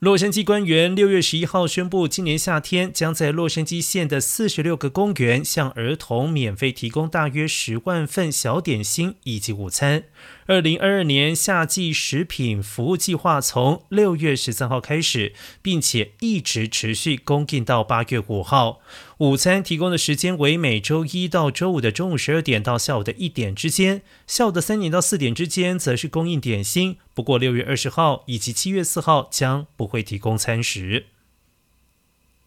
[0.00, 10.04] 洛杉矶官员六月十一号宣布，今年夏天将在洛杉矶县的四十六个公园向儿童免费提供大约十万份小点心以及午餐。
[10.46, 18.78] 二零二二年夏季食品服务计划从六月十三号开始，并且一直持续供应到八月五号。
[19.18, 26.98] 午餐提供的时间为每周一到周五的中午十二点到下午的一点之间，下午的三点到四点之间则是供应点心。
[27.18, 31.06] 不过六月二十号以及七月四号将不会提供餐食。